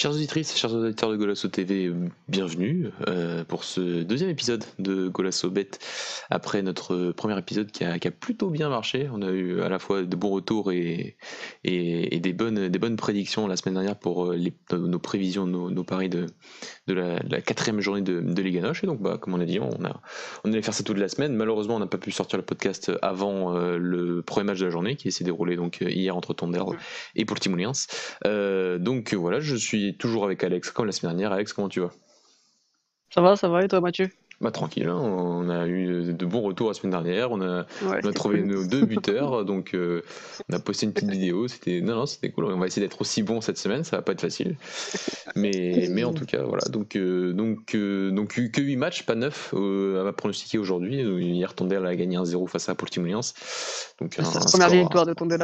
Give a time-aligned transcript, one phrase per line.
[0.00, 1.92] Chers auditrices, chers auditeurs de Golasso TV,
[2.26, 5.72] bienvenue euh, pour ce deuxième épisode de Golasso Bet
[6.30, 9.08] après notre premier épisode qui a, plutôt bien marché.
[9.12, 11.16] On a eu à la fois de bons retours et,
[11.64, 15.84] et, des, bonnes, des bonnes prédictions la semaine dernière pour euh, les, nos prévisions, nos,
[15.84, 16.26] paris de,
[16.86, 18.84] de, la, quatrième journée de, de Liga Noche.
[18.84, 20.00] Et donc, bah, comme on a dit, on, a,
[20.44, 21.34] on allait faire ça toute la semaine.
[21.34, 24.70] Malheureusement, on n'a pas pu sortir le podcast avant euh, le premier match de la
[24.70, 26.76] journée qui s'est déroulé donc hier entre Tonderdre
[27.16, 27.40] et pour le
[28.78, 31.32] donc voilà, je suis toujours avec Alex, comme la semaine dernière.
[31.32, 31.90] Alex, comment tu vas?
[33.12, 34.08] Ça va, ça va, et toi Mathieu?
[34.40, 34.96] Bah, tranquille, hein.
[34.96, 37.66] on a eu de bons retours la semaine dernière, on a,
[38.14, 40.02] trouvé nos deux buteurs, donc euh,
[40.50, 43.02] on a posté une petite vidéo, c'était non non c'était cool, on va essayer d'être
[43.02, 44.56] aussi bon cette semaine, ça va pas être facile,
[45.36, 49.14] mais, mais en tout cas voilà, donc euh, donc euh, donc que 8 matchs, pas
[49.14, 49.54] 9
[50.06, 53.34] à pronostiquer aujourd'hui, hier Tondel a gagné 1-0 face à Portimonense,
[54.00, 55.40] donc un, première victoire de Tondel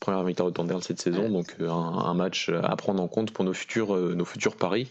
[0.00, 3.44] première victoire de Tondel cette saison, donc un, un, match à prendre en compte pour
[3.44, 4.90] nos futurs nos futurs paris.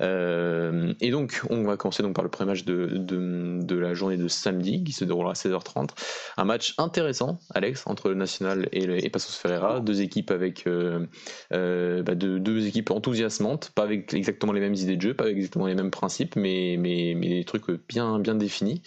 [0.00, 4.16] Euh, et donc, on va commencer donc par le premier match de, de, la journée
[4.16, 5.90] de samedi qui se déroulera à 16h30.
[6.36, 9.80] Un match intéressant, Alex, entre le National et, le, et Passos Ferreira.
[9.80, 11.06] Deux équipes avec euh,
[11.52, 15.36] euh, bah, deux, équipes enthousiasmantes, pas avec exactement les mêmes idées de jeu, pas avec
[15.36, 18.82] exactement les mêmes principes, mais, mais, mais des trucs bien, bien définis.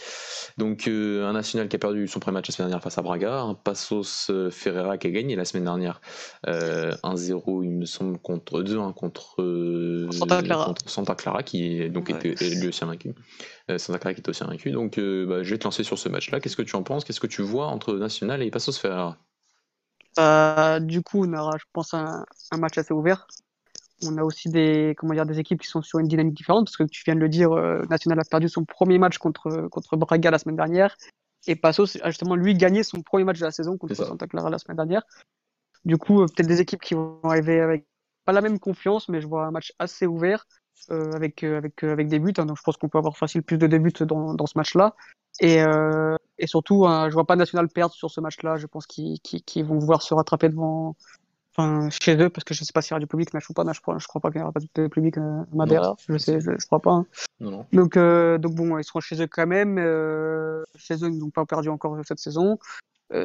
[0.58, 3.42] Donc, un National qui a perdu son premier match la semaine dernière face à Braga,
[3.42, 6.02] un Passos Ferreira qui a gagné la semaine dernière
[6.48, 9.36] 1-0, il me semble, contre 2-1 contre
[10.12, 10.74] Santa Clara.
[10.86, 13.14] Santa Clara qui est donc était lui aussi invaincu.
[13.72, 14.72] Euh, Santa Clara qui est aussi invaincu.
[14.72, 16.40] Donc euh, bah, je vais te lancer sur ce match-là.
[16.40, 17.04] Qu'est-ce que tu en penses?
[17.04, 19.18] Qu'est-ce que tu vois entre National et Passos Ferreira
[20.20, 22.26] euh, Du coup, on aura, je pense, un,
[22.58, 23.28] match assez ouvert.
[24.04, 26.78] On a aussi des, comment dire, des équipes qui sont sur une dynamique différente, parce
[26.78, 27.52] que tu viens de le dire,
[27.88, 30.98] National a perdu son premier match contre, contre Braga la semaine dernière,
[31.46, 34.50] et Passos a justement lui gagné son premier match de la saison contre Santa Clara
[34.50, 35.04] la semaine dernière.
[35.86, 37.86] Du coup, peut-être des équipes qui vont arriver avec
[38.26, 40.48] pas la même confiance, mais je vois un match assez ouvert.
[40.90, 42.34] Euh, avec, euh, avec, euh, avec des buts.
[42.38, 44.96] Hein, donc je pense qu'on peut avoir facile plus de débuts dans, dans ce match-là.
[45.40, 45.60] Et,
[46.38, 48.58] et surtout, hein, je vois pas National perdre sur ce match-là.
[48.58, 50.96] Je pense qu'ils vont vouloir se rattraper devant,
[51.56, 53.54] enfin, chez eux, parce que je sais pas s'il y aura du public, Nash ou
[53.54, 53.64] pas.
[53.72, 55.96] je crois, je crois pas qu'il y aura pas de public à Madera.
[56.10, 56.92] Je sais, je, crois pas.
[56.92, 57.06] Hein.
[57.40, 59.78] Non, Donc, donc bon, ils seront chez eux quand même.
[60.76, 62.60] chez eux, ils n'ont pas perdu encore cette saison.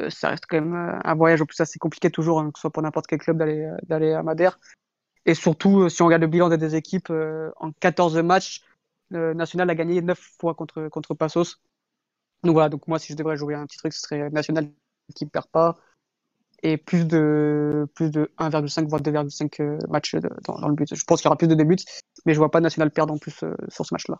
[0.09, 2.83] ça reste quand même un voyage au plus assez compliqué toujours, que ce soit pour
[2.83, 4.57] n'importe quel club d'aller à Madère.
[5.27, 8.63] Et surtout, euh, si on regarde le bilan des deux équipes, euh, en 14 matchs,
[9.11, 11.61] National a gagné 9 fois contre, contre Passos.
[12.43, 14.69] Donc voilà, donc moi, si je devrais jouer un petit truc, ce serait National
[15.15, 15.77] qui ne perd pas
[16.63, 20.93] et plus de, plus de 1,5 voire 2,5 euh, matchs dans, le but.
[20.93, 21.77] Je pense qu'il y aura plus de débuts,
[22.25, 24.17] mais je vois pas National perdre en plus sur ce match-là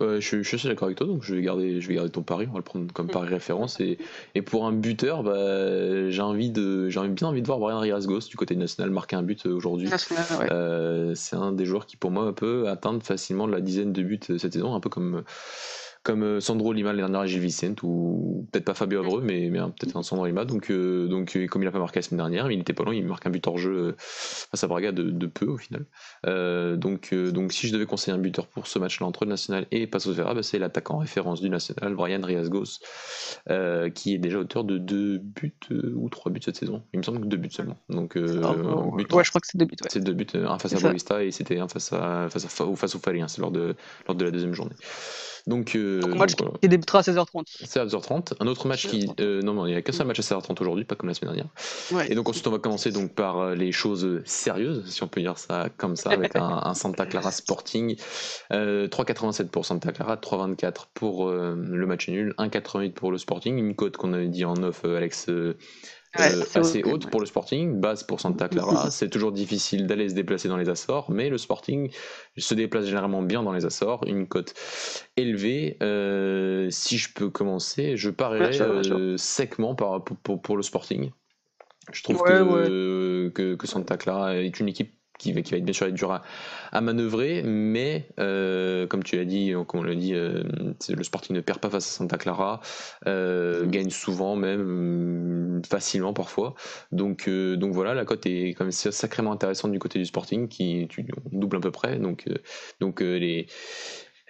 [0.00, 2.46] je, suis assez d'accord avec toi, donc je vais, garder, je vais garder ton pari,
[2.48, 3.80] on va le prendre comme pari référence.
[3.80, 3.98] Et,
[4.34, 8.28] et pour un buteur, bah, j'ai envie de, j'ai bien envie de voir Brian Riasgos
[8.28, 9.88] du côté national marquer un but aujourd'hui.
[10.50, 14.20] Euh, c'est un des joueurs qui, pour moi, peut atteindre facilement la dizaine de buts
[14.38, 15.24] cette saison, un peu comme
[16.08, 19.50] comme euh, Sandro Lima l'année dernière et Gilles Vicente, ou peut-être pas Fabio Abreu, mais,
[19.50, 20.46] mais peut-être un Sandro Lima.
[20.46, 22.82] Donc, euh, donc euh, comme il a pas marqué la semaine dernière, il était pas
[22.82, 25.84] loin, il marque un but hors jeu face à Braga de, peu au final.
[26.78, 29.86] donc, donc si je devais conseiller un buteur pour ce match-là entre le National et
[29.86, 32.78] Passos Vera, bah, c'est l'attaquant référence du National, Brian Riasgos,
[33.94, 35.52] qui est déjà auteur de deux buts
[35.94, 36.82] ou trois buts cette saison.
[36.94, 37.76] Il me semble que deux buts seulement.
[37.90, 39.76] Donc, ah, ouais, je crois que c'est deux buts.
[39.88, 42.94] C'est deux buts, un face à Boavista et c'était un face à face à, face
[42.94, 43.76] au Fari, c'est lors de
[44.06, 44.74] lors de la deuxième journée.
[45.48, 47.64] Donc, euh, un match qui débutera à 16h30.
[47.64, 48.34] 16h30.
[48.38, 49.08] Un autre match qui.
[49.18, 51.14] Euh, non, non, il n'y a qu'un seul match à 16h30 aujourd'hui, pas comme la
[51.14, 52.10] semaine dernière.
[52.10, 55.22] Et donc, ensuite, on va commencer donc par euh, les choses sérieuses, si on peut
[55.22, 57.96] dire ça comme ça, avec un, Santa Clara Sporting.
[58.50, 63.56] 3,87 pour Santa Clara, 3,24 pour le match nul, 1,88 pour le Sporting.
[63.56, 65.28] Une cote qu'on avait dit en off, Alex
[66.18, 68.90] euh, assez haute pour le Sporting, base pour Santa Clara.
[68.90, 71.90] C'est toujours difficile d'aller se déplacer dans les Açores, mais le Sporting
[72.36, 74.04] se déplace généralement bien dans les Açores.
[74.06, 74.54] Une cote
[75.16, 75.76] élevée.
[75.82, 80.02] Euh, si je peux commencer, je parierais euh, secement pour,
[80.40, 81.10] pour, le Sporting.
[81.92, 85.86] Je trouve que, que, que Santa Clara est une équipe qui va, être bien sûr
[85.86, 86.12] être dur
[86.72, 90.44] à, manœuvrer, mais euh, comme tu l'as dit, comme on dit, euh,
[90.88, 92.60] le Sporting ne perd pas face à Santa Clara,
[93.06, 93.70] euh, mm.
[93.70, 96.54] gagne souvent même facilement parfois.
[96.92, 101.04] Donc, voilà, la cote est quand même sacrément intéressante du côté du Sporting, qui tu,
[101.32, 101.98] double à peu près.
[101.98, 103.46] Donc les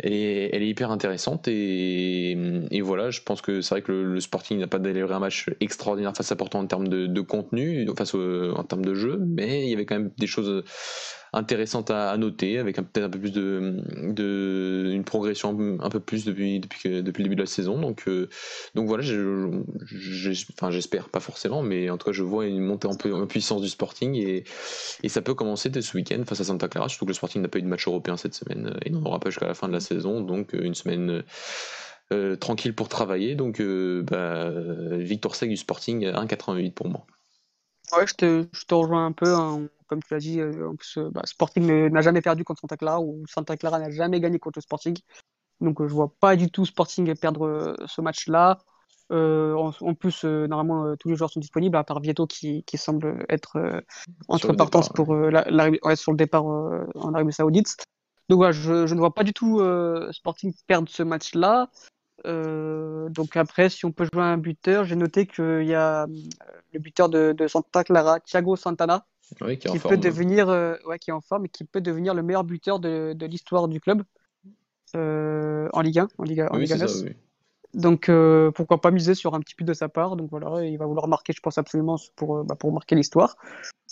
[0.00, 2.36] elle est, elle est, hyper intéressante et,
[2.82, 6.16] voilà, je pense que c'est vrai que le, Sporting n'a pas délivré un match extraordinaire
[6.16, 9.70] face à Porto en termes de, de contenu, face en termes de jeu, mais il
[9.70, 10.64] y avait quand même des choses
[11.32, 16.60] intéressante à, noter, avec peut-être un peu plus de, une progression un peu plus depuis,
[16.60, 17.78] depuis, le début de la saison.
[17.78, 18.28] Donc, euh,
[18.74, 19.02] donc voilà,
[20.70, 24.14] j'espère pas forcément, mais en tout cas, je vois une montée en, puissance du Sporting
[24.14, 24.44] et,
[25.02, 27.42] et, ça peut commencer dès ce week-end face à Santa Clara, surtout que le Sporting
[27.42, 29.68] n'a pas eu de match européen cette semaine et n'en aura pas jusqu'à la fin
[29.68, 31.22] de la saison, donc une semaine.
[32.40, 34.50] tranquille pour travailler, donc bah,
[34.96, 37.06] victoire sec du Sporting 1,88 pour moi.
[37.96, 39.34] Ouais, je te, je te rejoins un peu.
[39.34, 39.68] Hein.
[39.86, 40.72] Comme tu l'as dit, euh,
[41.10, 44.58] bah, Sporting n'a jamais perdu contre Santa Clara ou Santa Clara n'a jamais gagné contre
[44.58, 44.96] le Sporting.
[45.60, 48.58] Donc euh, je vois pas du tout Sporting perdre euh, ce match-là.
[49.10, 53.82] en, plus, normalement, tous les joueurs sont disponibles, à part Vieto qui, qui semble être
[54.28, 55.44] entre partance pour la,
[55.96, 57.76] sur le départ en Arabie Saoudite.
[58.28, 59.62] Donc voilà, je, je, ne vois pas du tout
[60.12, 61.70] Sporting perdre ce match-là.
[62.26, 66.06] Euh, donc après, si on peut jouer un buteur, j'ai noté qu'il y a euh,
[66.72, 69.06] le buteur de, Santa Clara, Thiago Santana,
[69.60, 72.44] qui, peut devenir, euh, ouais, qui est en forme et qui peut devenir le meilleur
[72.44, 74.02] buteur de, l'histoire du club
[74.94, 76.86] en Ligue 1, en Ligue, en Ligue 1.
[77.74, 78.10] Donc
[78.54, 80.16] pourquoi pas miser sur un petit but de sa part.
[80.16, 83.36] Donc voilà, il va vouloir marquer, je pense absolument pour, bah, pour marquer l'histoire.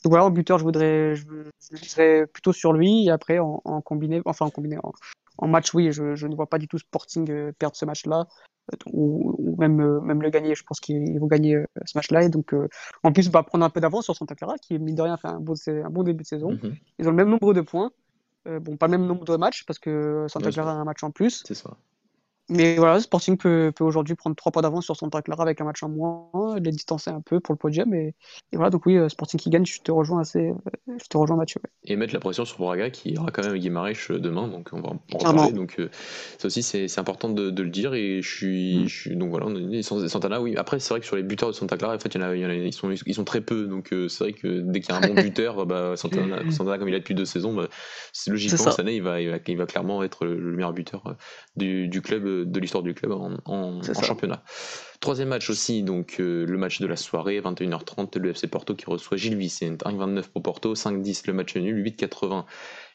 [0.02, 1.25] Donc voilà, en buteur, je voudrais, je,
[1.70, 4.93] je plutôt sur lui et après en, en combiné, enfin en combiné, en,
[5.38, 8.27] en match, oui, je, ne vois pas du tout Sporting euh, perdre ce match-là,
[8.73, 10.55] euh, ou, même, euh, même le gagner.
[10.55, 12.25] Je pense qu'ils vont gagner ce match-là.
[12.25, 12.55] Et donc,
[13.03, 15.29] en plus, va prendre un peu d'avance sur Santa Clara, qui, mine de rien, fait
[15.29, 16.53] un bon, un bon début de saison.
[16.53, 16.77] Mhm.
[16.99, 17.91] Ils ont le même nombre de points.
[18.47, 21.11] bon, pas le même nombre de matchs, parce que Santa Clara a un match en
[21.11, 21.43] plus.
[21.47, 21.77] C'est ça.
[22.49, 25.65] Mais voilà, Sporting peut, peut aujourd'hui prendre trois points d'avance sur Santa Clara avec un
[25.65, 27.93] match en moins, les distancer un peu pour le podium.
[27.93, 28.15] Et,
[28.53, 30.51] voilà, donc oui, euh, Sporting qui gagne, je te rejoins assez.
[30.51, 30.55] Euh,
[30.87, 31.61] je te rejoins Mathieu.
[31.85, 34.81] Et mettre la pression sur Braga qui aura quand même Guimarães euh, demain, donc on
[34.81, 35.53] va en parler.
[35.53, 35.81] Donc
[36.39, 37.95] ça aussi, c'est important de, de, le dire.
[37.95, 38.79] Et je suis.
[38.79, 38.89] Mm.
[38.89, 39.47] Je suis donc voilà,
[39.83, 40.57] Santana, oui.
[40.57, 42.29] Après, c'est vrai que sur les buteurs de Santa Clara, en fait, il y en
[42.29, 43.67] a, ils, sont, ils sont très peu.
[43.67, 46.89] Donc c'est vrai que dès qu'il y a un bon buteur, bah, Santana, Santana, comme
[46.89, 47.69] il a depuis deux saisons, bah,
[48.29, 51.17] logiquement, cette année, il va, il va, il, va, clairement être le meilleur buteur
[51.57, 54.43] du, du club, de l'histoire du club en, championnat.
[55.01, 58.87] Troisième match aussi, donc euh, le match de la soirée, 21h30, le FC Porto qui
[58.87, 59.85] reçoit Gilles Vicente.
[59.85, 62.45] 1,29 pour Porto, 5,10 le match nul, 8,80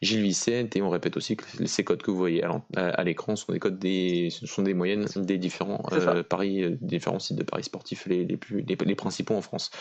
[0.01, 0.75] Gilles Vicente.
[0.75, 2.43] Et on répète aussi que ces codes que vous voyez
[2.75, 6.77] à l'écran sont des codes des, ce sont des moyennes des différents euh, paris, euh,
[6.81, 9.71] différents sites de paris sportifs les, les plus, les, principaux en France.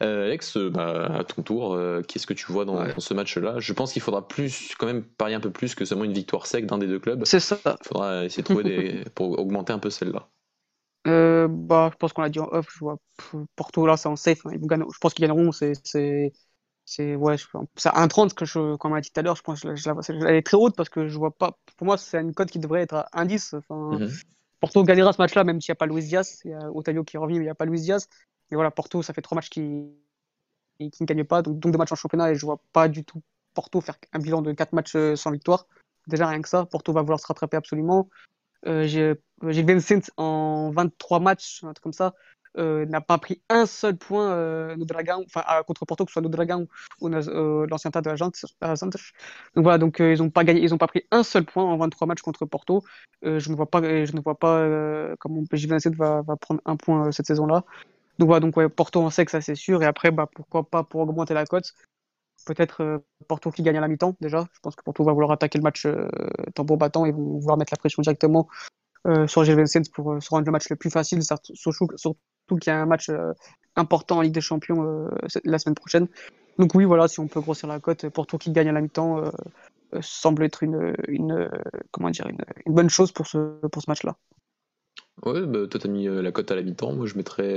[0.00, 3.56] Alex, bah, à ton tour, qu'est-ce que tu vois dans, ce match-là?
[3.58, 6.46] Je pense qu'il faudra plus, quand même parier un peu plus que seulement une victoire
[6.46, 7.24] sec d'un des deux clubs.
[7.24, 7.58] C'est ça.
[7.64, 10.28] Il faudra essayer de trouver des, pour augmenter un peu celle-là.
[11.06, 12.68] Euh, bah, je pense qu'on l'a dit en off.
[12.72, 12.98] Je vois
[13.56, 14.46] Porto là, c'est en safe.
[14.46, 15.52] Hein, ils je pense qu'ils gagneront.
[15.52, 16.32] C'est, c'est,
[16.84, 17.36] c'est ouais,
[17.76, 19.36] c'est 1,30 que je, comme on l'a dit tout à l'heure.
[19.36, 19.90] Je pense que je,
[20.26, 21.58] elle est très haute parce que je vois pas.
[21.76, 23.56] Pour moi, c'est une cote qui devrait être à 1,10.
[23.56, 24.10] Enfin, mhm.
[24.60, 26.40] Porto gagnera ce match-là, même s'il n'y a pas Luis Diaz.
[26.44, 28.08] Il y a Otario qui revient, mais il n'y a pas Luis Diaz.
[28.50, 29.88] Mais voilà, Porto, ça fait trois matchs qui,
[30.78, 33.04] qui ne gagnent pas, donc, donc deux matchs en championnat et je vois pas du
[33.04, 33.22] tout
[33.54, 35.66] Porto faire un bilan de quatre matchs euh, sans victoire.
[36.06, 38.08] Déjà rien que ça, Porto va vouloir se rattraper absolument.
[38.66, 42.14] Euh, j'ai Vincent en 23 matchs, un truc comme ça,
[42.58, 46.14] euh, n'a pas pris un seul point euh, no Dragão, enfin contre Porto, que ce
[46.14, 46.66] soit no Dragão
[47.00, 48.28] ou euh, l'ancien tas de la Donc
[49.56, 52.06] voilà, donc ils n'ont pas gagné, ils ont pas pris un seul point en 23
[52.06, 52.84] matchs contre Porto.
[53.22, 57.10] je ne vois pas, je ne vois pas comment PJ Vincent va, prendre un point
[57.10, 57.64] cette saison-là.
[58.18, 60.84] Donc voilà, donc ouais, Porto sait que ça c'est sûr, et après bah pourquoi pas
[60.84, 61.72] pour augmenter la cote,
[62.44, 64.48] peut-être Porto qui gagne à la mi-temps déjà.
[64.52, 65.86] Je pense que Porto va vouloir attaquer le match
[66.54, 68.48] tambour battant et vouloir mettre la pression directement
[69.08, 71.86] euh, sur Gilles pour euh, se rendre le match le plus facile, surtout,
[72.60, 73.32] qu'il y a un match euh,
[73.74, 75.08] important en Ligue des Champions
[75.44, 76.06] la semaine prochaine.
[76.58, 79.22] Donc oui, voilà, si on peut grossir la cote, Porto qui gagne à la mi-temps
[80.00, 81.50] semble être une, une,
[81.90, 84.16] comment dire, une, une, bonne chose pour ce, pour ce match-là.
[85.24, 87.54] Ouais, bah, toi t'as mis la cote à la mi-temps, moi je mettrais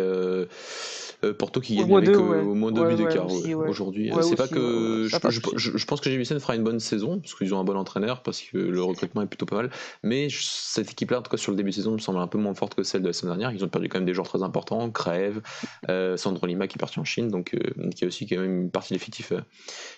[1.24, 3.28] euh, Porto qui gagne avec euh, au moins deux buts d'écart
[3.68, 4.12] aujourd'hui.
[4.22, 7.78] c'est pas que je, pense que fera une bonne saison parce qu'ils ont un bon
[7.78, 9.70] entraîneur, parce que le recrutement est plutôt pas mal.
[10.04, 12.38] Mais cette équipe-là, en tout cas sur le début de saison, me semble un peu
[12.38, 13.52] moins forte que celle de la semaine dernière.
[13.56, 15.42] Ils ont perdu quand même des joueurs très importants, Crève,
[15.90, 18.72] euh, Sandro Lima qui est parti en Chine, donc y a aussi quand même une
[18.72, 19.34] partie de l'effectif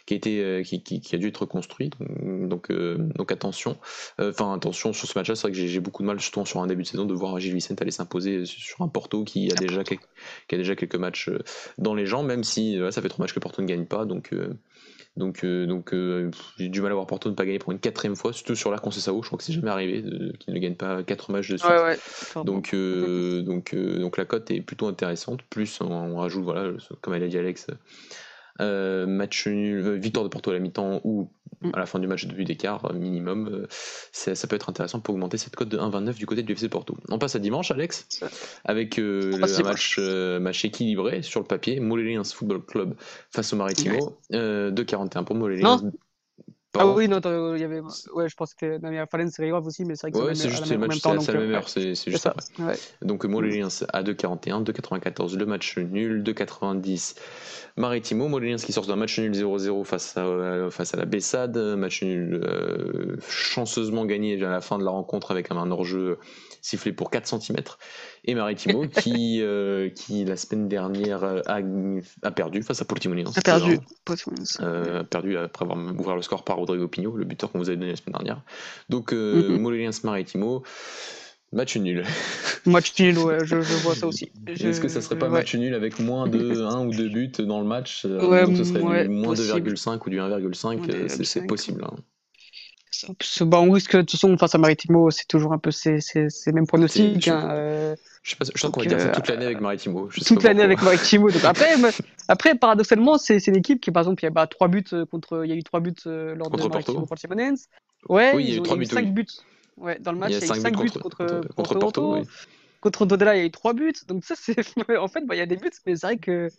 [0.05, 1.89] qui a été qui, a dû être reconstruit.
[2.21, 3.77] Donc donc, attention.
[4.19, 6.67] Enfin attention sur ce match-là, c'est vrai que j'ai beaucoup de mal, surtout sur un
[6.67, 9.83] début de saison, de voir Gilles Vicente aller s'imposer sur un Porto qui a déjà
[9.83, 9.97] qui
[10.51, 11.39] a déjà quelques matchs euh,
[11.77, 14.05] dans les gens, même si ça fait trois matchs que Porto ne gagne pas.
[14.05, 14.53] Donc, euh,
[15.15, 15.93] donc, euh, donc
[16.57, 18.71] j'ai du mal à voir Porto ne pas gagner pour une quatrième fois, surtout sur
[18.71, 19.21] la Conceição.
[19.21, 20.03] Je crois que c'est jamais arrivé
[20.39, 21.71] qu'il ne gagne pas quatre matchs de suite.
[22.43, 25.41] donc, donc, donc la cote est plutôt intéressante.
[25.43, 26.71] Plus on, rajoute, voilà,
[27.01, 27.67] comme elle a dit Alex,
[28.59, 31.31] match nul, victoire de Porto à la mi-temps ou.
[31.73, 33.67] À la fin du match de but d'écart euh, minimum,
[34.11, 36.95] ça peut être intéressant pour augmenter cette cote de 1,29 du côté du FC Porto.
[37.09, 38.07] On passe à dimanche, Alex,
[38.65, 41.79] avec un match, match, équilibré sur le papier.
[41.79, 42.95] Moléliens Football Club
[43.31, 45.35] face au Maritimo, 2,41 pour
[46.75, 47.19] Ah oui, non,
[47.55, 47.81] il y avait.
[48.13, 48.77] Ouais, je pense que.
[48.79, 51.33] Non, Fallen, c'est grave aussi, mais c'est vrai que ouais, c'est juste le match, c'est
[51.33, 52.43] la même heure, c'est juste après.
[52.59, 52.75] Ouais.
[53.01, 57.15] Donc, Moléliens à 2,41, 2,94, le match nul, 2,90.
[57.77, 61.57] Maritimo, Moléliens qui sort d'un match nul 0-0 face à, euh, face à la Bessade,
[61.57, 66.17] match nul euh, chanceusement gagné à la fin de la rencontre avec un hors-jeu
[66.61, 67.57] sifflé pour 4 cm.
[68.25, 71.59] Et Maritimo qui, euh, qui la semaine dernière a,
[72.23, 73.37] a perdu face à Portimonense.
[73.37, 73.79] A perdu.
[74.61, 77.69] Euh, a perdu après avoir ouvert le score par Rodrigo Pino, le buteur qu'on vous
[77.69, 78.41] avait donné la semaine dernière.
[78.89, 80.63] Donc euh, mm Maritimo.
[81.53, 82.03] Match nul.
[82.65, 84.31] Match nul, ouais, je, je vois ça aussi.
[84.47, 87.61] Est-ce que ça serait pas match nul avec moins de 1 ou 2 buts dans
[87.61, 88.03] le match?
[88.03, 91.85] Ouais, Donc ce serait du moins 2,5 ou du 1,5 C'est possible.
[91.85, 91.95] Hein.
[93.41, 96.29] Bah, on risque, de toute façon, face à Maritimo, c'est toujours un peu ces, ces,
[96.29, 97.27] ces mêmes pronostics.
[97.27, 100.09] Hein, euh, je, sais pas, je sens qu'on va dire ça toute l'année avec Maritimo.
[100.25, 101.31] toute l'année avec Maritimo.
[101.31, 101.75] Donc après,
[102.27, 105.05] après, paradoxalement, c'est une équipe qui, par exemple, il y a bah, 3 buts euh,
[105.05, 107.67] contre, il y a eu 3 buts euh, lors contre de Maritimo contre Simonens.
[108.09, 108.85] Ouais, oui, il y a eu 3 buts.
[108.85, 109.25] 5 buts.
[109.77, 112.17] Ouais, dans le match, il y a eu 5 buts contre, contre, Porto.
[112.79, 113.93] Contre Dodela, il y a eu 3 buts.
[114.07, 114.55] Donc ça, c'est
[114.97, 116.49] en fait, bah, il y a des buts, mais c'est vrai que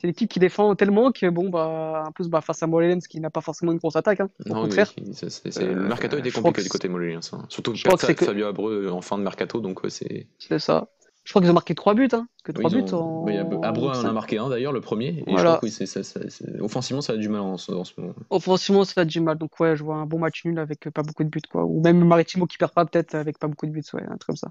[0.00, 3.20] c'est l'équipe qui défend tellement que bon bah en plus bah, face à Mollens qui
[3.20, 4.92] n'a pas forcément une grosse attaque hein, au contraire.
[4.96, 7.44] le mercato était compliqué du côté Mollens hein.
[7.48, 8.24] surtout je que...
[8.24, 10.88] Fabio Abreu en fin de mercato donc c'est c'est ça
[11.24, 13.26] je crois qu'ils ont marqué 3 buts hein, que 3 buts en...
[13.62, 15.60] Abreu en a marqué un d'ailleurs le premier et voilà.
[15.62, 19.04] je crois que oui, offensivement ça a du mal en, ce moment offensivement ça a
[19.04, 21.42] du mal donc ouais je vois un bon match nul avec pas beaucoup de buts
[21.50, 24.16] quoi ou même Maritimo qui perd pas peut-être avec pas beaucoup de buts ouais un
[24.16, 24.50] truc comme ça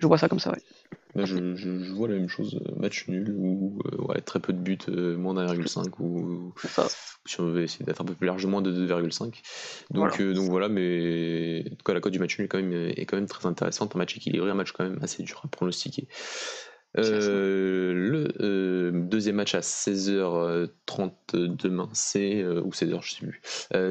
[0.00, 0.62] je vois ça comme ça ouais
[1.14, 4.54] bah, je, je, vois la même chose, euh, match nul ou euh, ouais, très peu
[4.54, 6.54] de buts, euh, moins d'1,5 ou
[7.26, 9.42] si on veut essayer d'être un peu plus large, moins de 2,5.
[9.90, 10.32] Donc voilà.
[10.32, 13.04] donc voilà, mais en tout cas la cote du match nul est quand même, est
[13.04, 16.08] quand même très intéressante, un match équilibré, un match quand même assez dur à pronostiquer.
[16.98, 23.40] Euh, le euh, deuxième match à 16h30 demain, c'est euh, ou 16h, je sais plus.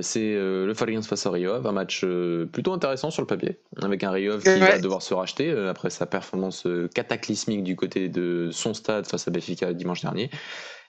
[0.04, 2.06] c'est le Falliance face à Riov, un match
[2.52, 6.06] plutôt intéressant sur le papier, avec un Riov qui va devoir se racheter après sa
[6.06, 10.30] performance cataclysmique du côté de son stade face à Benfica dimanche dernier,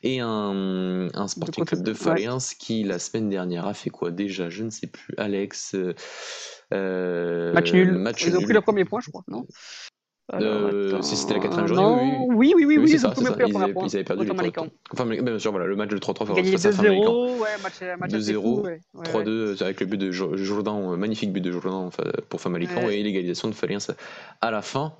[0.02, 4.50] et un, un Sporting Club de Falliance qui la semaine dernière a fait quoi déjà?
[4.50, 5.14] Je ne sais plus.
[5.16, 5.74] Alex.
[6.70, 7.92] match nul.
[7.92, 9.46] Match Ils ont pris le premier point, je crois, non?
[10.34, 12.52] Euh, si c'était la quatrième journée, oui.
[12.52, 13.12] Oui, oui, oui, oui, c'est ça.
[13.18, 14.52] Ils, avaient, ils avaient perdu les
[14.92, 17.48] Enfin, bien sûr, voilà, le match de 3-3 face à 2-0, ouais,
[17.98, 21.90] match, 2-0, 3-2 avec le but de Jourdain, magnifique but de Jourdain
[22.28, 23.78] pour Famalicão et l'égalisation de Faliens
[24.40, 24.94] à la fin.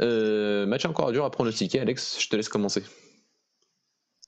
[0.00, 2.84] Euh, match encore dur à pronostiquer, Alex, je te laisse commencer.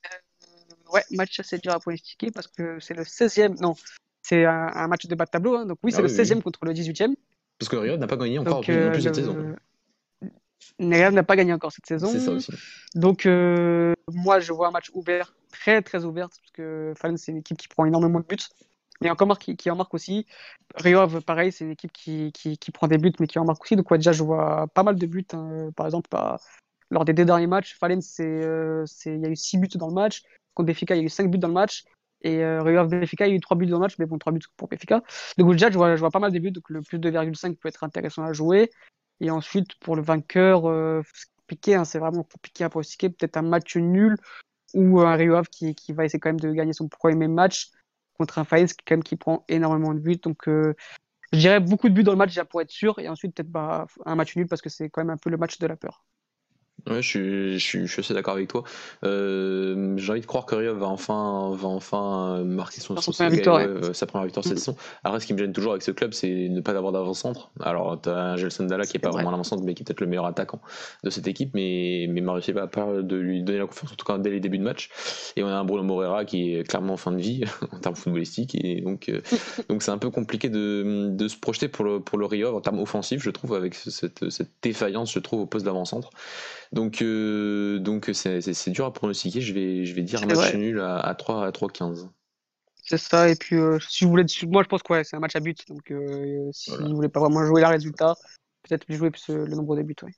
[0.06, 3.74] Euh, ouais, match assez dur à pronostiquer parce que c'est le 16e, non,
[4.22, 6.64] c'est un, match de bas de tableau, hein, donc oui, c'est ah le 16e contre
[6.64, 7.14] le 18e.
[7.58, 9.54] Parce que Rio n'a pas gagné encore plus cette saison.
[10.78, 12.08] Nerev n'a pas gagné encore cette saison.
[12.08, 12.52] C'est ça aussi.
[12.94, 17.32] Donc, euh, moi, je vois un match ouvert, très très ouvert, parce que Fallen, c'est
[17.32, 18.36] une équipe qui prend énormément de buts.
[19.02, 20.26] Et encore qui, qui en marque aussi.
[20.74, 23.62] Rio, pareil, c'est une équipe qui, qui, qui, prend des buts, mais qui en marque
[23.62, 23.76] aussi.
[23.76, 25.26] Donc, ouais, déjà, je vois pas mal de buts.
[25.32, 25.70] Hein.
[25.76, 26.38] Par exemple, bah,
[26.90, 29.94] lors des deux derniers matchs, Fallen, euh, il y a eu 6 buts dans le
[29.94, 30.22] match.
[30.54, 31.84] Contre Benfica, il y a eu 5 buts dans le match.
[32.22, 34.18] Et euh, Rio Benfica, il y a eu 3 buts dans le match, mais bon,
[34.18, 35.02] 3 buts pour Benfica.
[35.36, 36.50] Donc, déjà, je vois, je vois pas mal de buts.
[36.50, 38.70] Donc, le plus de 2,5 peut être intéressant à jouer.
[39.20, 41.02] Et ensuite, pour le vainqueur, euh,
[41.46, 43.10] piqué, hein, c'est vraiment compliqué à pronostiquer.
[43.10, 44.16] Peut-être un match nul
[44.74, 47.70] ou un Rio Ave qui, qui, va essayer quand même de gagner son premier match
[48.14, 50.16] contre un Faïs qui, quand même, qui prend énormément de buts.
[50.16, 50.74] Donc, euh,
[51.32, 52.98] je dirais beaucoup de buts dans le match pour être sûr.
[52.98, 55.36] Et ensuite, peut-être bah, un match nul parce que c'est quand même un peu le
[55.36, 56.04] match de la peur.
[56.88, 58.64] Ouais, je suis, je suis, je suis assez d'accord avec toi.
[59.04, 63.58] Euh, j'ai envie de croire que Rio va enfin, va enfin marquer son, son, victoire,
[63.58, 64.76] euh, sa première victoire cette saison.
[65.04, 67.50] Après, ce qui me gêne toujours avec ce club, c'est ne pas avoir d'avant-centre.
[67.60, 69.84] Alors, tu as un Gelson Dalla qui est pas vraiment un avant-centre, mais qui est
[69.84, 70.60] peut-être le meilleur attaquant
[71.04, 74.06] de cette équipe, mais, mais Mauricio va pas de lui donner la confiance, en tout
[74.06, 74.90] cas dès les débuts de match.
[75.36, 77.96] Et on a un Bruno Morera qui est clairement en fin de vie en termes
[77.96, 79.20] footballistiques, et donc euh,
[79.68, 82.60] donc c'est un peu compliqué de, de, se projeter pour le, pour le Rio en
[82.60, 86.10] termes offensifs, je trouve, avec cette, cette défaillance, je trouve, au poste d'avant-centre.
[86.78, 89.40] Donc, euh, donc c'est dur à pronostiquer.
[89.40, 92.08] Je vais, je vais dire un match nul à, à 3 à 3-15.
[92.84, 93.28] C'est ça.
[93.28, 95.40] Et puis, euh, si vous voulez, moi je pense que ouais, c'est un match à
[95.40, 95.66] but.
[95.66, 98.14] Donc, euh, si vous voulez pas vraiment jouer la résultat,
[98.62, 99.96] peut-être jouer plus le nombre de buts.
[100.04, 100.12] Ouais.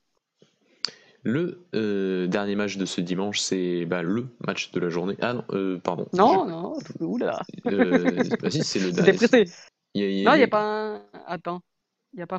[1.23, 5.17] Le dernier match de ce dimanche, c'est bah, le match de la journée.
[5.23, 6.09] Ah non, pardon.
[6.13, 7.03] Non, je...
[7.03, 7.41] non, oula.
[7.65, 9.15] bah, si, c'est le dernier.
[9.15, 9.45] pressé.
[9.47, 9.51] non,
[9.95, 11.03] il n'y a pas un.
[11.27, 11.63] Attends.
[12.13, 12.39] Il n'y a pas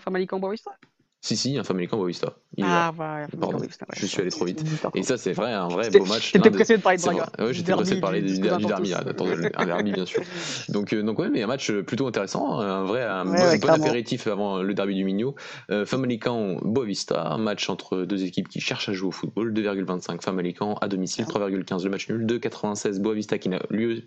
[1.24, 2.34] si, si, un Family Boavista.
[2.64, 3.60] Ah, ouais, Pardon,
[3.94, 4.64] je suis allé trop vite.
[4.96, 6.32] Et ça, c'est vrai, un vrai beau match.
[6.34, 7.30] J'étais pressé de parler de Braga.
[7.38, 10.24] Ouais, j'étais pressé de parler du, derby, un derby, bien sûr.
[10.70, 14.62] Donc, euh, donc, ouais, mais un match plutôt intéressant, un vrai, un bon, apéritif avant
[14.62, 15.36] le derby du Migno.
[15.70, 19.54] Euh, Famalicão Boavista, un match entre deux équipes qui cherchent à jouer au football.
[19.54, 22.26] 2,25 Famalicão à domicile, 3,15 le match nul.
[22.26, 24.04] 2,96 Boavista qui n'a lieu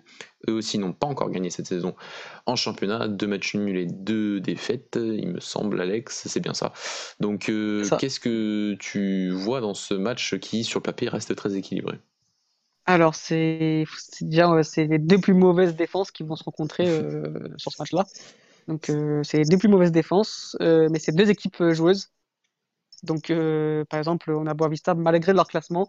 [0.49, 1.94] eux aussi n'ont pas encore gagné cette saison
[2.47, 3.09] en championnat.
[3.09, 6.73] Deux matchs nuls et deux défaites, il me semble, Alex, c'est bien ça.
[7.20, 11.54] Donc, euh, qu'est-ce que tu vois dans ce match qui, sur le papier, reste très
[11.56, 11.99] équilibré?
[12.87, 13.84] Alors, c'est
[14.20, 18.04] déjà c'est les deux plus mauvaises défenses qui vont se rencontrer euh, sur ce match-là.
[18.68, 22.11] Donc, euh, c'est les deux plus mauvaises défenses, mais c'est deux équipes joueuses.
[23.02, 23.32] Donc,
[23.88, 25.88] par exemple, on a Boavista, malgré leur classement,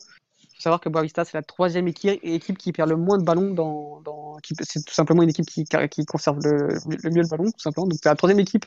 [0.56, 4.38] faut savoir que Boavista, c'est la troisième équipe, qui perd le moins de ballons dans.
[4.62, 5.66] c'est tout simplement une équipe qui,
[6.06, 7.88] conserve le, mieux le ballon, tout simplement.
[7.88, 8.66] Donc, c'est la troisième équipe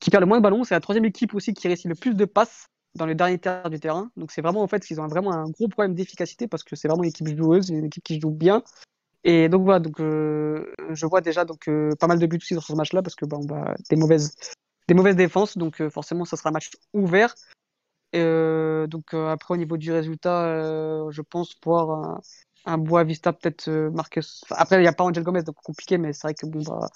[0.00, 0.64] qui perd le moins de ballons.
[0.64, 3.68] C'est la troisième équipe aussi qui réussit le plus de passes dans le dernier tiers
[3.68, 4.10] du terrain.
[4.16, 6.86] Donc, c'est vraiment, en fait, ils ont vraiment un gros problème d'efficacité parce que c'est
[6.86, 8.62] vraiment une équipe joueuse, une équipe qui joue bien.
[9.24, 12.54] Et donc, voilà, donc, euh, je vois déjà donc, euh, pas mal de buts aussi
[12.54, 14.36] dans ce match-là parce que, bah, des mauvaises,
[14.86, 15.56] des mauvaises défenses.
[15.58, 17.34] Donc, euh, forcément, ça sera un match ouvert.
[18.14, 22.20] Euh, donc euh, après au niveau du résultat, euh, je pense voir un,
[22.64, 24.20] un Vista peut-être marquer.
[24.50, 26.88] après il n'y a pas Angel Gomez donc compliqué, mais c'est vrai que bon bah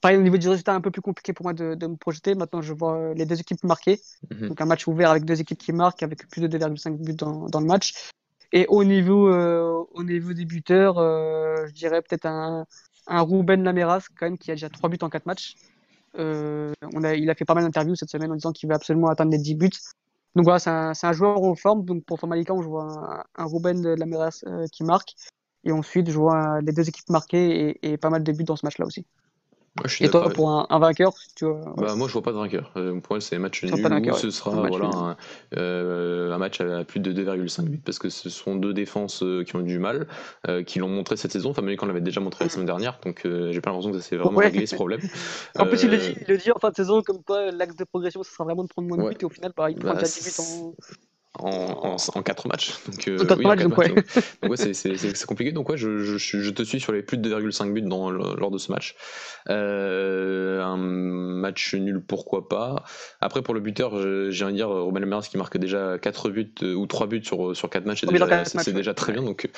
[0.00, 2.34] pareil au niveau du résultat un peu plus compliqué pour moi de, de me projeter.
[2.34, 4.48] Maintenant je vois les deux équipes marquer, mhm.
[4.48, 7.46] donc un match ouvert avec deux équipes qui marquent avec plus de 2,5 buts dans,
[7.46, 8.10] dans, le match.
[8.52, 12.66] Et au niveau au niveau des buteurs, je dirais peut-être un
[13.10, 15.54] un Ruben Lameras quand même qui a déjà 3 buts en 4 matchs.
[16.14, 19.08] on a, il a fait pas mal d'interviews cette semaine en disant qu'il veut absolument
[19.08, 19.70] atteindre les 10 buts.
[20.34, 21.84] Donc voilà, c'est un, joueur en forme.
[21.84, 23.46] Donc pour Famalicão, on vois un, un
[23.82, 24.06] de la
[24.46, 25.14] euh, qui marque.
[25.64, 28.56] Et ensuite, je vois les deux équipes marquées et, et pas mal de buts dans
[28.56, 29.06] ce match-là aussi
[30.00, 32.72] et toi, pour un, vainqueur tu vois, bah, Moi, je vois pas de vainqueur.
[32.76, 33.72] Euh, pour moi, c'est un match nul
[34.14, 35.16] ce sera voilà,
[35.56, 39.44] euh, un, match à plus de 2,5 buts parce que ce sont deux défenses euh,
[39.44, 40.06] qui ont eu du mal,
[40.66, 41.50] qui l'ont montré cette saison.
[41.50, 43.98] Enfin, mais quand on l'avait déjà montré la semaine dernière, donc j'ai pas l'impression que
[43.98, 45.00] ça s'est vraiment réglé ce problème.
[45.58, 47.76] en plus, il le, dit, il le, dit, en fin de saison comme quoi l'axe
[47.76, 49.78] de progression, ce sera vraiment de prendre moins de buts et au final, bah, il
[49.78, 50.74] prend bah, 10 buts en
[51.38, 52.74] en, en, 4 matchs.
[52.86, 53.88] Donc, euh, oui, matchs, donc, ouais.
[54.42, 55.52] donc ouais, c'est compliqué.
[55.52, 58.50] Donc ouais, je, je, je, te suis sur les plus de 2,5 buts dans, lors
[58.50, 58.96] de ce match.
[59.50, 62.84] Euh, un match nul, pourquoi pas.
[63.20, 63.92] Après, pour le buteur,
[64.30, 67.24] j'ai envie de dire, Robin Lemers qui marque déjà 4 buts euh, ou 3 buts
[67.24, 69.22] sur, sur 4 matchs, c'est déjà, déjà, très bien.
[69.22, 69.48] Donc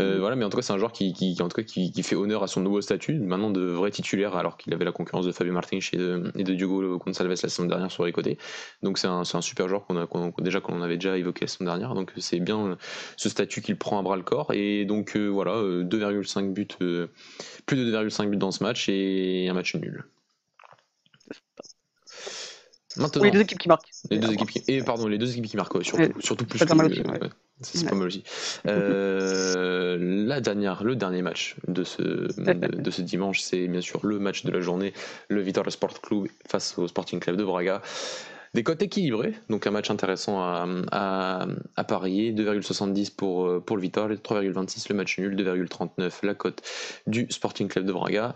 [0.00, 0.20] euh, mm.
[0.20, 2.02] voilà, mais en tout cas, c'est un joueur qui, qui, en tout cas, qui, qui,
[2.02, 5.26] fait honneur à son nouveau statut, maintenant de vrai titulaire, alors qu'il avait la concurrence
[5.26, 8.38] de Fabio Martin et de, et de Diogo Gonçalves la semaine dernière sur les côtés.
[8.82, 10.06] Donc c'est un, un, super joueur qu'on a,
[10.40, 11.94] déjà qu'on avait déjà évoqué la semaine dernière.
[11.94, 12.76] Donc c'est bien
[13.16, 14.52] ce statut qu'il prend à bras le corps.
[14.52, 17.08] Et donc euh, voilà, 2,5 euh, buts, euh,
[17.66, 20.04] plus de 2,5 buts dans ce match et un match nul.
[22.96, 23.90] Maintenant, oui, les deux équipes qui marquent.
[24.10, 24.64] Les deux équipes qui...
[24.66, 26.58] Et pardon, les deux équipes qui marquent, surtout, surtout plus.
[26.58, 26.74] Que...
[26.74, 26.90] Mal
[27.60, 28.24] C'est pas mal aussi.
[28.64, 32.02] la dernière, le dernier match de ce,
[32.82, 34.94] de, ce dimanche, c'est bien sûr le match de la journée,
[35.28, 37.82] le Vitor Sport Club face au Sporting Club de Braga.
[38.54, 40.66] Des cotes équilibrées, donc un match intéressant à,
[41.76, 42.32] à, parier.
[42.32, 46.62] 2,70 pour, euh, pour le Vitor, 3,26 le match nul, 2,39 la cote
[47.06, 48.34] du Sporting Club de Braga.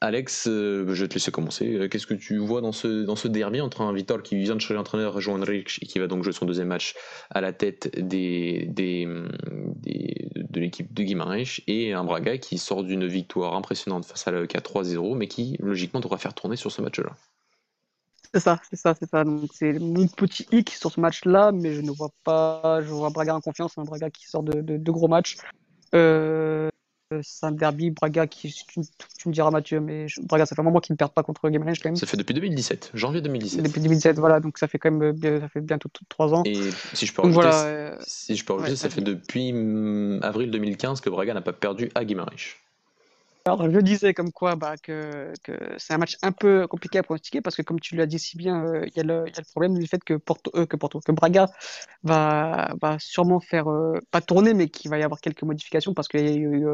[0.00, 1.74] Alex, euh, je vais te laisser commencer.
[1.74, 4.54] Euh, qu'est-ce que tu vois dans ce, dans ce derby entre un Vitor qui vient
[4.54, 6.94] de changer d'entraîneur, João Henrique, et qui va donc jouer son deuxième match
[7.30, 8.68] à la tête de
[10.60, 15.16] l'équipe de Guimarães, et un Braga qui sort d'une victoire impressionnante face à l'AEK 3-0,
[15.16, 17.16] mais qui logiquement devra faire tourner sur ce match-là
[18.34, 19.22] c'est ça, c'est ça, c'est ça.
[19.24, 23.10] Donc c'est mon petit hic sur ce match-là, mais je ne vois pas, je vois
[23.10, 25.36] Braga en confiance, un Braga qui sort de deux gros matchs.
[25.94, 26.68] Euh,
[27.22, 30.80] c'est un derby, Braga qui, tu, me diras Mathieu, mais Braga, ça fait un moment
[30.80, 31.96] qu'ils ne perdent pas contre Guimarães quand même.
[31.96, 33.62] Ça fait depuis 2017, janvier 2017.
[33.62, 36.42] Depuis 2017, voilà, donc ça fait quand même, euh, ça fait bientôt trois ans.
[36.44, 36.58] Et
[36.92, 41.00] si je peux rajouter, euh, si je peux rajouter, ça fait depuis mm, avril 2015
[41.00, 42.56] que Braga n'a pas perdu à Guimarães.
[43.46, 45.30] Alors, je disais comme quoi bah, que,
[45.76, 48.38] c'est un match un peu compliqué à pronostiquer parce que, comme tu l'as dit si
[48.38, 51.46] bien, euh, il y, a le problème du fait que, euh, que, Braga
[52.02, 56.26] va, sûrement faire, euh, pas tourner, mais qu'il va y avoir quelques modifications parce qu'il
[56.26, 56.66] y a eu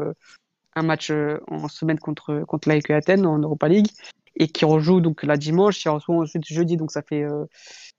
[0.75, 1.11] un match
[1.47, 3.89] en semaine contre, contre l'AEK Athènes en Europa League
[4.37, 7.25] et qui rejoue donc la dimanche et ensuite jeudi, donc ça fait,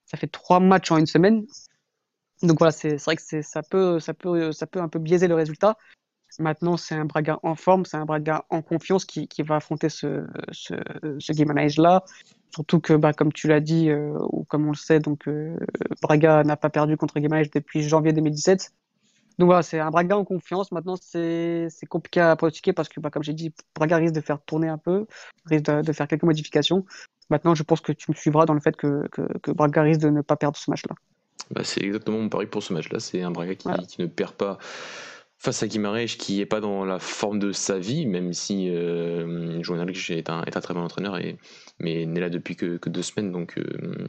[0.06, 1.44] ça fait trois matchs en une semaine.
[2.42, 5.34] Donc voilà, c'est vrai que ça peut, ça, peut, ça peut un peu biaiser le
[5.34, 5.76] résultat.
[6.38, 9.88] Maintenant, c'est un Braga en forme, c'est un Braga en confiance qui, qui va affronter
[9.88, 10.74] ce, ce,
[11.18, 12.04] ce là
[12.54, 15.56] Surtout que, bah, comme tu l'as dit, euh, ou comme on le sait, donc, euh,
[16.02, 18.72] Braga n'a pas perdu contre Guimarães depuis janvier 2017.
[19.38, 20.70] Donc voilà, c'est un Braga en confiance.
[20.70, 24.40] Maintenant, c'est compliqué à pronostiquer parce que, bah, comme j'ai dit, Braga risque de faire
[24.42, 25.06] tourner un peu,
[25.46, 26.84] risque de, faire quelques modifications.
[27.30, 30.10] Maintenant, je pense que tu me suivras dans le fait que, que, Braga risque de
[30.10, 30.94] ne pas perdre ce match-là.
[31.50, 33.00] Bah, c'est exactement mon pari pour ce match-là.
[33.00, 34.58] C'est un Braga qui, qui, ne perd pas
[35.42, 39.60] face à Guimarães qui n'est pas dans la forme de sa vie, même si euh,
[39.60, 41.36] est un, est un très bon entraîneur, et,
[41.80, 43.32] mais n'est là depuis que, deux semaines.
[43.32, 44.06] Donc, euh,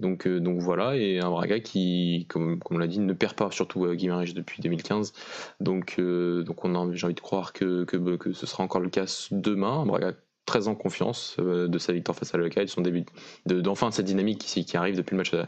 [0.00, 3.34] donc, euh, donc voilà, et un Braga qui, comme, comme on l'a dit, ne perd
[3.34, 3.94] pas, surtout euh,
[4.34, 5.12] depuis 2015.
[5.60, 8.90] Donc, donc on a, j'ai envie de croire que, que, que, ce sera encore le
[8.90, 9.86] cas demain.
[9.86, 10.12] Braga
[10.46, 13.04] très en confiance euh, de sa victoire face à l'Ocal, son début
[13.46, 15.44] d'enfin cette dynamique qui, qui, arrive depuis le match euh,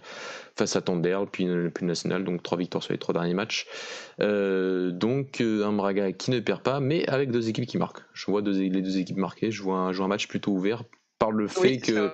[0.56, 3.34] face à Tondère, puis, euh, puis le National, donc trois victoires sur les trois derniers
[3.34, 3.66] matchs.
[4.18, 8.02] donc un Braga qui ne perd pas, mais avec deux équipes qui marquent.
[8.14, 10.84] Je vois les deux équipes marquées, je un, je vois un match plutôt ouvert,
[11.18, 12.10] par le fait que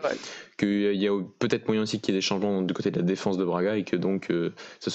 [0.56, 3.04] qu'il y a peut-être moyen aussi qu'il y ait des changements du côté de la
[3.04, 4.52] défense de Braga et que donc euh,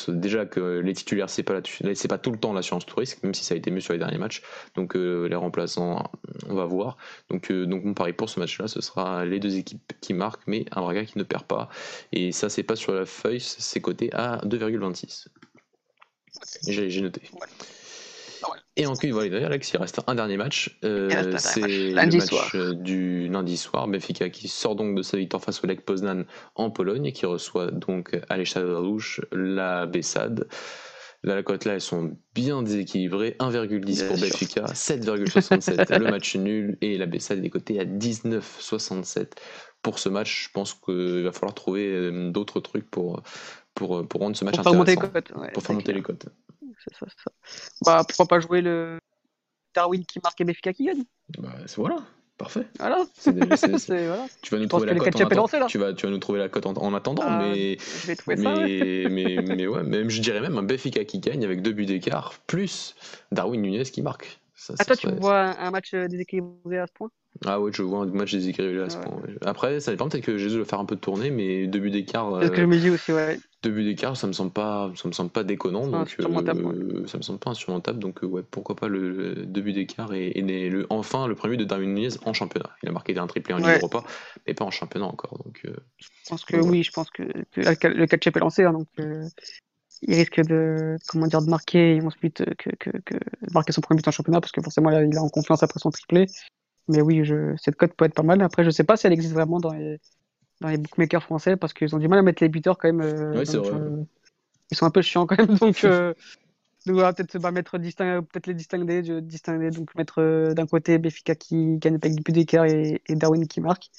[0.08, 1.60] déjà que les titulaires c'est pas
[1.94, 4.00] c'est pas tout le temps l'assurance touriste même si ça a été mieux sur les
[4.00, 4.42] derniers matchs.
[4.76, 6.10] Donc euh, les remplaçants
[6.48, 6.98] on va voir.
[7.30, 10.14] Donc euh, donc mon pari pour ce match là ce sera les deux équipes qui
[10.14, 11.70] marquent mais un Braga qui ne perd pas.
[12.14, 15.28] Et ça c'est pas sur la feuille c'est coté à 2,26
[16.68, 17.22] j'ai noté
[18.78, 20.78] et en voilà, Alex, il reste un dernier match.
[20.84, 21.10] Euh,
[21.40, 23.88] c'est le match euh, du lundi soir.
[23.88, 27.26] Benfica qui sort donc de sa victoire face au Lech Poznan en Pologne et qui
[27.26, 28.68] reçoit donc à l'Estade
[29.32, 30.48] la Bessade.
[31.24, 33.36] Là, la cote là, elles sont bien déséquilibrées.
[33.40, 39.32] 1,10 pour Benfica, 7,67 le match nul et la Bessade est cotée à 19,67
[39.82, 40.46] pour ce match.
[40.46, 43.24] Je pense qu'il va falloir trouver euh, d'autres trucs pour,
[43.74, 44.78] pour, pour rendre ce match pour intéressant.
[44.78, 46.28] Monter les pour faire monter les cotes
[46.80, 47.08] ça,
[47.86, 49.00] Bah, pourquoi pas jouer le
[49.76, 51.04] Darwin qui marque et Benfica qui gagne
[51.38, 51.98] Bah, voilà.
[52.38, 52.68] Parfait.
[52.78, 53.04] Voilà.
[53.26, 54.26] voilà.
[54.44, 55.68] Tu vas nous trouver la cote en attendant.
[55.68, 58.36] Tu vas, tu vas nous trouver la cote en, attendant, ah, mais, je vais mais,
[58.36, 58.54] ça,
[59.10, 62.34] mais, mais, ouais, même je dirais même un Benfica qui gagne avec deux buts d'écart
[62.46, 62.96] plus
[63.32, 64.40] Darwin Nunez qui marque.
[64.56, 67.10] Ça, ah, toi, tu vois un match déséquilibré à ce point?
[67.46, 69.20] Ah ouais, je vois un match déséquilibré à ce point.
[69.42, 71.92] Après, ça dépend peut-être que Jésus va faire un peu de tournée, mais deux buts
[71.92, 72.38] d'écart.
[72.42, 73.40] C'est ce que je me dis aussi, ouais.
[73.64, 77.18] Deux buts d'écart, ça me semble pas, ça me semble pas déconnant, donc euh, ça
[77.18, 80.86] me semble pas insurmontable, donc euh, ouais, pourquoi pas le, deux buts d'écart et, le,
[80.92, 82.70] enfin le premier de Darwin Nunez en championnat.
[82.84, 84.04] Il a marqué un triplé en Ligue Europa,
[84.46, 85.62] mais pas en championnat encore, donc.
[85.66, 88.88] Euh, je pense que oui, je pense que, le catch-up est lancé, hein, donc
[90.04, 93.16] il risque de comment dire de marquer ensuite que, que, que,
[93.52, 95.90] marquer son premier but en championnat parce que forcément il est en confiance après son
[95.90, 96.28] triplé
[96.88, 98.42] mais oui, je, cette cote peut être pas mal.
[98.42, 100.00] Après, je sais pas si elle existe vraiment dans les,
[100.62, 103.02] dans les bookmakers français parce qu'ils ont du mal à mettre les buteurs quand même.
[103.02, 103.72] Euh, c'est vrai.
[103.74, 104.04] Euh,
[104.72, 105.48] ils sont un peu chiants quand même.
[105.60, 106.14] Donc, euh,
[106.86, 111.96] donc peut-être va mettre peut-être les distinguer, distinguer donc mettre d'un côté Béfica qui gagne
[111.96, 113.90] avec du but d'écart et, Darwin qui marque.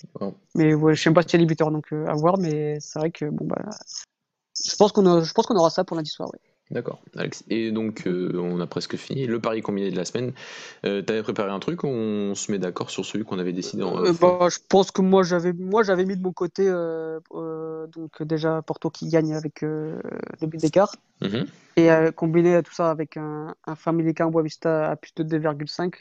[0.55, 2.38] Mais ouais, je sais pas si a les buteurs, donc à voir.
[2.38, 3.62] Mais c'est vrai que bon bah,
[4.64, 6.31] je pense qu'on je pense qu'on aura ça pour lundi soir.
[6.33, 6.40] Ouais.
[6.70, 7.44] D'accord, Alex.
[7.48, 9.26] Et donc, euh, on a presque fini.
[9.26, 10.33] Le pari combiné de la semaine.
[10.85, 13.83] Euh, T'avais préparé un truc ou on se met d'accord sur celui qu'on avait décidé
[13.83, 14.04] en...
[14.04, 17.20] Euh, bah, Je pense que moi, j'avais moi j'avais mis de mon côté euh,
[17.87, 20.00] donc déjà Porto qui gagne avec le
[20.42, 20.94] but d'écart.
[21.22, 21.46] Mhm.
[21.76, 25.94] Et combiné tout ça avec un, un Family Car Boavista à plus de 2,5.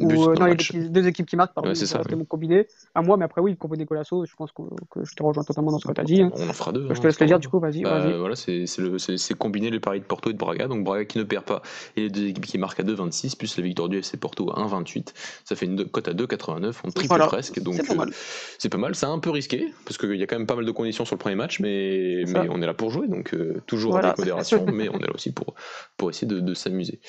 [0.00, 2.02] Ou, euh, non, il y a deux équipes qui marquent, pardon, ouais, c'est ça.
[2.16, 2.66] mon combiné.
[2.94, 5.70] À moi, mais après, oui, combiné Colasso, je pense que, que, je te rejoins totalement
[5.70, 6.22] dans ce que tu as dit.
[6.22, 6.30] Hein.
[6.34, 6.88] On en fera deux.
[6.90, 7.82] Je te hein, laisse le dire, du coup, vas-y.
[7.82, 10.66] Bah, voilà, c'est combiné les paris de Porto et de Braga.
[10.66, 11.62] Donc Braga qui ne perd pas
[11.96, 14.60] et les deux équipes qui marquent à 2,26, plus la victoire du FC Porto à
[14.66, 15.08] 1,28.
[15.44, 16.74] Ça fait une cote à 2,89.
[16.84, 17.60] On triple presque.
[17.60, 18.10] Donc c'est pas, mal.
[18.58, 18.94] C'est pas mal.
[18.94, 21.14] C'est un peu risqué, parce qu'il y a quand même pas mal de conditions sur
[21.14, 23.06] le premier match, mais, mais on est là pour jouer.
[23.06, 25.54] Donc euh, toujours avec modération, mais on est là aussi pour,
[25.96, 27.00] pour essayer de, de s'amuser.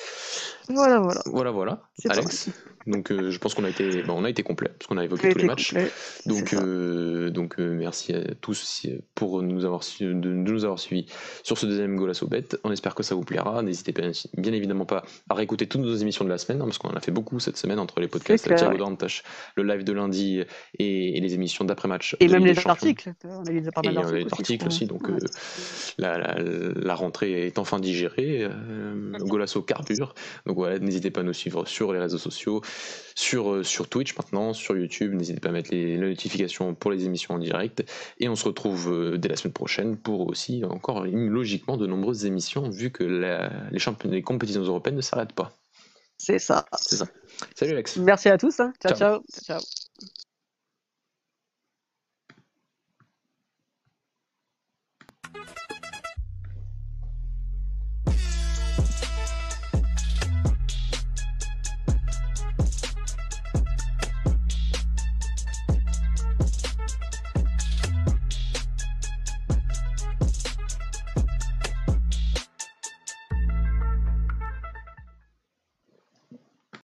[0.68, 1.20] Voilà, voilà.
[1.26, 1.82] Voilà, voilà.
[2.08, 2.50] Alex.
[2.86, 5.30] Donc euh, je pense qu'on a été, on a été complet parce qu'on a évoqué
[5.30, 5.74] tous les matchs.
[6.24, 11.06] Donc euh, donc euh, merci à tous pour nous avoir de, nous avoir suivis
[11.42, 12.44] sur ce deuxième Golasso Bet.
[12.64, 13.62] On espère que ça vous plaira.
[13.62, 16.88] N'hésitez bien, évidemment pas à réécouter toutes nos émissions de la semaine hein, parce qu'on
[16.88, 20.42] en a fait beaucoup cette semaine entre les podcasts, le live de lundi
[20.78, 22.16] et, les émissions d'après match.
[22.20, 23.12] Et même les articles.
[23.24, 24.86] On a pas mal d'articles aussi.
[24.86, 25.08] donc
[25.98, 28.48] la, rentrée est enfin digérée.
[29.18, 30.14] Golasso carbure.
[30.46, 32.62] Donc voilà, n'hésitez pas à nous suivre sur les réseaux sociaux
[33.14, 35.14] sur, euh, sur Twitch maintenant, sur YouTube.
[35.14, 37.84] N'hésitez pas à mettre les, notifications pour les émissions en direct.
[38.20, 42.26] Et on se retrouve euh, dès la semaine prochaine pour aussi, encore logiquement, de nombreuses
[42.26, 45.52] émissions, vu que les, championnats, les compétitions européennes ne s'arrêtent pas.
[46.18, 46.66] C'est ça.
[46.80, 47.06] C'est ça.
[47.54, 47.96] Salut Alex.
[47.96, 48.60] Merci à tous.
[48.60, 48.72] Hein.
[48.80, 48.96] ciao.
[48.96, 49.22] ciao.
[49.44, 49.60] ciao.